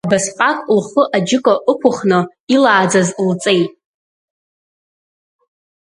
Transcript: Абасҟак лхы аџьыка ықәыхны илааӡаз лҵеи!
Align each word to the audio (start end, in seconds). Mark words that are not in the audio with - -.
Абасҟак 0.07 0.59
лхы 0.77 1.03
аџьыка 1.17 1.53
ықәыхны 1.71 2.19
илааӡаз 2.53 3.09
лҵеи! 3.27 3.63